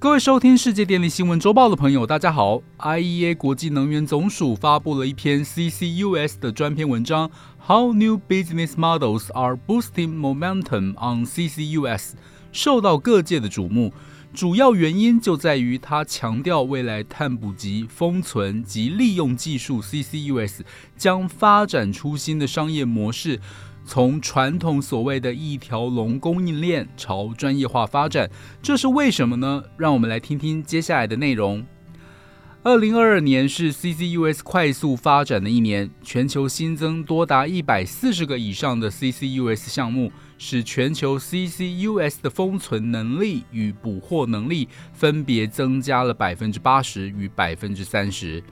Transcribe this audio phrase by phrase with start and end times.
[0.00, 2.62] 各位收听世界电力新闻周报的朋友，大家好。
[2.78, 7.28] IEA 国际能源总署发布了一篇 CCUS 的专篇文章
[7.66, 12.12] ，How New Business Models Are Boosting Momentum on CCUS，
[12.52, 13.92] 受到各界的瞩目。
[14.32, 20.60] 主要原因就在于它强调未来碳捕集、封存及利用技术 CCUS
[20.96, 23.40] 将发展出新的商业模式。
[23.88, 29.64] 从传统所谓的一条龙供应链朝专业化发展，这是为什么呢？
[29.78, 31.64] 让我们来听听接下来的内容。
[32.62, 48.44] 二零二二年是 CCUS 快速发展的一年，全球新增多达一百四十个以上的 CCUS 项目，使全球 CCUS 的封存能力与捕获能力分别增加了百分之八十与百分之三十。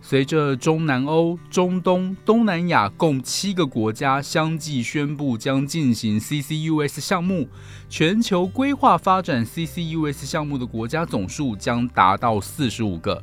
[0.00, 7.48] 随着中南欧、中东、东南亚共七个国家相继宣布将进行 CCUS 项目，
[7.90, 13.22] 全球规划发展 CCUS 项目的国家总数将达到四十五个。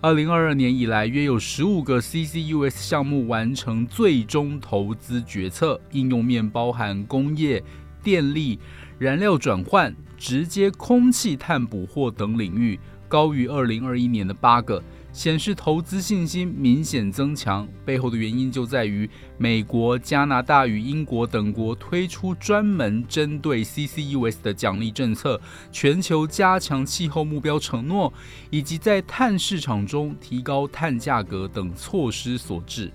[0.00, 7.60] 二零二二年以来，约有十五个 CCUS 项目完成最终投资决策，应用面包含工业、
[8.02, 8.60] 电力、
[8.98, 14.80] 燃料转换、直接空气碳捕获等领域，高于二零二一年的八个。
[15.14, 25.40] 显示投资信心明显增强，背后的原因就在于美国、加拿大与英国等国推出专门针对 CCUS 的奖励政策，
[25.70, 28.12] 全球加强气候目标承诺，
[28.50, 32.92] 以及在碳市场中提高碳价格等措施所致。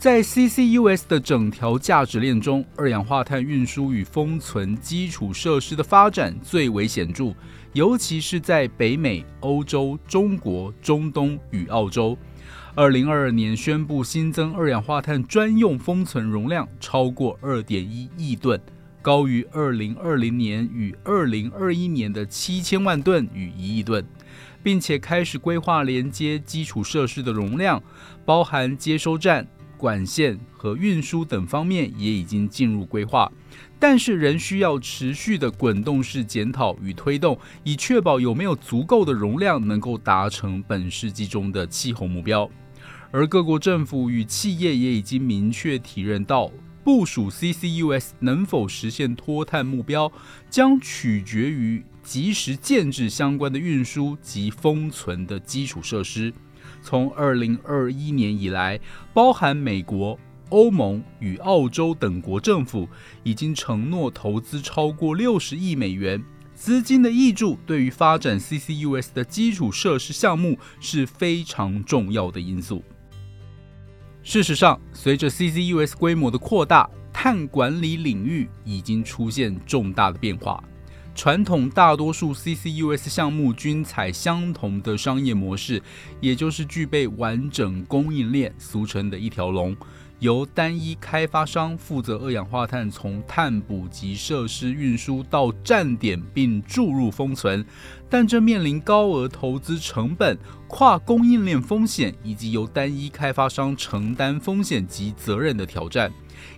[0.00, 7.34] 在 CCUS 的整条价值链中，二氧化碳运输与封存基础设施的发展最为显著。
[7.74, 12.16] 尤其是在北美、欧洲、中国、中东与澳洲，
[12.74, 18.58] 二零二二年宣布新增二氧化碳专用封存容量超过二点一亿吨，
[19.02, 24.02] 高于二零二零年与二零二一年的七千万吨与一亿吨，
[24.62, 27.82] 并且开始规划连接基础设施的容量，
[28.24, 29.46] 包含接收站。
[29.80, 33.32] 管线和运输等方面也已经进入规划，
[33.78, 42.48] 但是仍需要持续的滚动式检讨与推动，以确保有没有足够的容量能够达成本世纪中的气候目标。
[43.10, 46.52] 而各国政府与企业也已经明确体认到，
[46.84, 50.12] 部署 CCUS 能否实现脱碳目标，
[50.50, 56.32] 将取决于及时建制相关的运输及封存的基础设施。
[56.82, 58.78] 从二零二一年以来，
[59.12, 62.88] 包含美国、欧盟与澳洲等国政府
[63.22, 66.22] 已经承诺投资超过六十亿美元。
[66.54, 72.82] 资金的益助对于发展 CCUS 的基础设施项目是非常重要的因素。
[74.22, 80.62] 事实上，随着 CCUS 规模的扩大，碳管理领域已经出现重大的变化。
[81.14, 85.82] 传统大多数 CCUS 项目均采相同的商业模式，
[86.20, 89.76] 也就是具备完整供应链，俗称的一条龙，
[90.20, 97.62] 由单一开发商负责二氧化碳从碳捕集设施运输到站点并注入封存，
[98.08, 100.38] 但这面临高额投资成本、
[100.68, 106.10] 跨供应链风险以及由单一开发商承担风险及责任的挑战。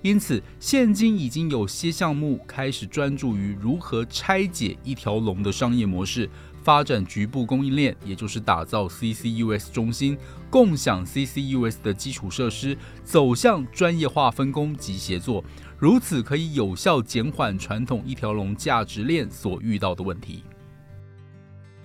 [0.02, 6.28] 因此，现今已经有些项目开始专注于如何拆解一条龙的商业模式，
[6.62, 10.16] 发展局部供应链，也就是打造 CCUS 中心，
[10.48, 15.44] 共享 CCUS 的基础设施，走向专业化分工及协作，
[15.78, 20.44] 如此可以有效减缓传统一条龙价值链所遇到的问题。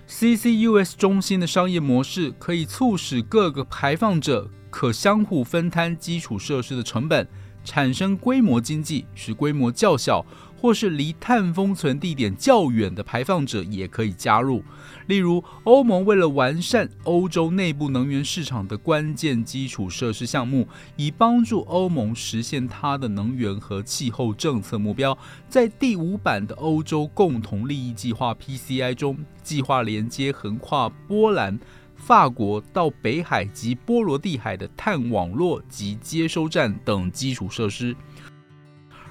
[0.08, 7.28] CCUS 中心的商业模式可以促使各个排放者可相互分摊基础设施的成本。
[7.68, 10.24] 产生规模经济，使规模较小
[10.56, 14.62] 或是离碳封存地点较远的排放者也可以加入。
[15.06, 25.16] 例如，欧盟为了完善欧洲内部能源市场的关键基础设施项目，以帮助欧盟实现它的能源和气候政策目标，
[25.46, 31.60] 在第五版的欧洲共同利益计划 （PCI） 中，计划连接横跨波兰。
[31.98, 37.94] 法国到北海及波罗的海的碳网络及接收站等基础设施，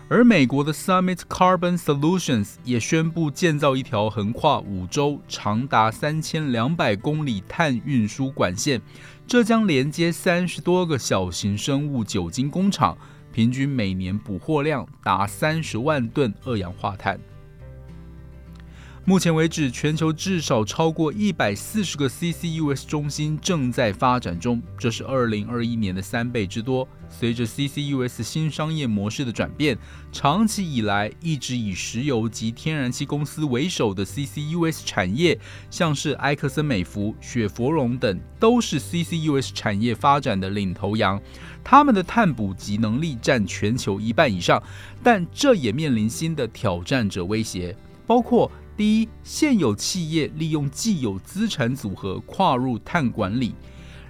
[0.10, 8.82] 而美国的 Summit Carbon Solutions 也宣布建造一条横跨五洲、长达三千两百公里碳运输管线，
[9.28, 12.98] 这将连接三十多个小型生物酒精工厂，
[13.32, 17.20] 平均每年捕获量达三十万吨二氧化碳。
[19.10, 26.86] 目前为止，全球至少超过一百四十个 CCUS 中心正在发展中，这是二零二一年的三倍之多。
[27.08, 29.78] 随着 CCUS 新商业模式的转变，
[30.12, 35.40] 长期以来一直以石油及天然气公司为首的 CCUS 产业，
[35.70, 41.18] 像是埃克森美孚、雪佛龙等，都是 CCUS 产业发展的领头羊。
[41.64, 44.62] 他们的碳捕集能力占全球一半以上，
[45.02, 47.74] 但这也面临新的挑战者威胁，
[48.06, 48.52] 包括。
[48.78, 53.56] 第一，现有企业利用既有资产组合跨入碳管理，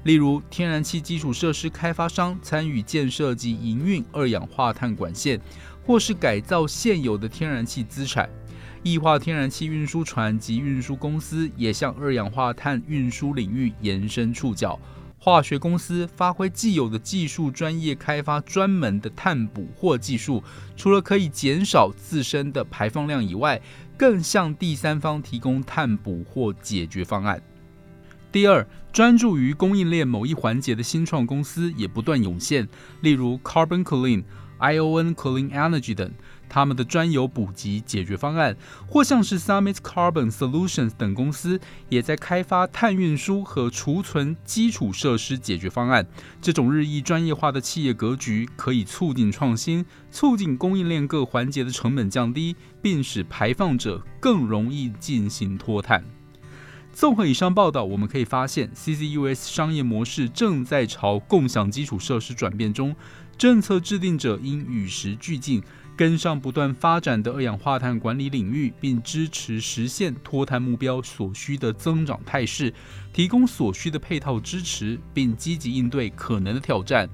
[0.03, 5.39] 例如天然气基础设施开发商参与建设及营运二氧化碳管线，
[5.85, 8.27] 或是改造现有的天然气资产；
[8.83, 14.77] 液化天然气运输船及运输公司也向二氧化碳运输领域延伸触角。
[15.19, 20.43] 化学公司发挥既有的技术专业，开发专门的碳捕获技术，
[20.75, 23.59] 除了可以减少自身的排放量以外，
[23.97, 27.41] 更向第三方提供碳捕获解决方案。
[28.31, 32.67] 第二，专注于供应链某一环节的新创公司也不断涌现，
[33.01, 34.23] 例如 Carbon Clean、
[34.59, 36.11] Ion Clean Energy 等。
[36.49, 38.55] 他们的专有补给解决方案，
[38.87, 41.59] 或像是 Summit Carbon Solutions 等公司，
[41.89, 46.05] 也在开发碳运输和储存基础设施解决方案。
[46.41, 56.03] 这种日益专业化的企业格局，可以促进创新，促进供应链各环节的成本降低，并使排放者更容易进行脱碳。
[56.93, 62.95] 综合以上报道，我们可以发现，CCUS 商业模式正在朝共享基础设施转变中，
[63.37, 65.61] 政策制定者应与时俱进。
[65.95, 72.71] 跟上不断发展的二氧化碳管理领域，并支持实现脱碳目标所需的增长态势，
[73.11, 77.09] 提供所需的配套支持，并积极应对可能的挑战。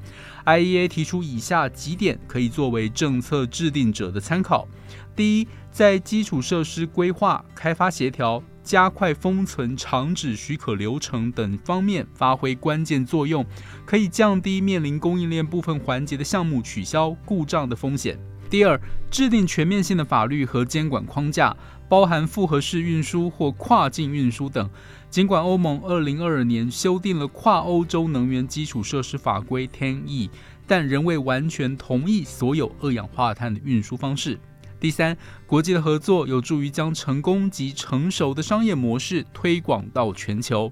[0.46, 4.68] IEA 提出以下几点可以作为政策制定者的参考：
[5.16, 13.46] 第一，在基础设施规划、开发协调、加快封存厂址许可流程等方面发挥关键作用，
[13.86, 18.18] 可以降低面临供应链部分环节的项目取消、故障的风险。
[18.50, 18.80] 第二，
[19.10, 21.56] 制定全面性的法律和监管框架，
[21.90, 24.70] 包含复合式运输或跨境运输等。
[25.10, 30.30] 尽管欧盟二零二二年修订了跨欧洲能源基础设施法规 TEN-E，
[30.66, 34.40] 但仍未完全同意所有二氧化碳的运输方式。
[34.84, 40.70] 第三，国际的合作有助于将成功及成熟的商业模式推广到全球。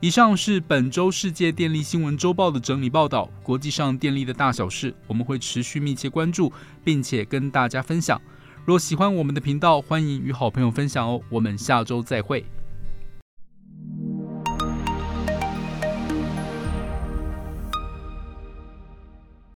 [0.00, 3.30] 以上是本周世界电力新闻周报的整理报道。
[3.42, 6.52] 国际上电力的大小事，我们会持续密切关注，
[6.84, 8.20] 并且跟大家分享。
[8.66, 11.18] 若喜欢我们的频道，欢迎与好朋友分享哦。
[11.30, 12.44] 我们下周再会。